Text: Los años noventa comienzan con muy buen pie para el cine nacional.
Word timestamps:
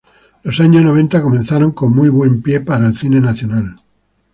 Los 0.41 0.59
años 0.59 0.83
noventa 0.83 1.21
comienzan 1.21 1.73
con 1.73 1.93
muy 1.95 2.09
buen 2.09 2.41
pie 2.41 2.61
para 2.61 2.87
el 2.87 2.97
cine 2.97 3.19
nacional. 3.21 3.75